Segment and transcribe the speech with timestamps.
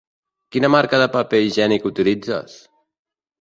[0.55, 2.57] Quina marca de paper higiènic utilitzes?